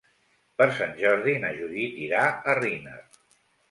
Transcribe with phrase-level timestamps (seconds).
[0.61, 3.01] Per Sant Jordi na Judit irà a Riner.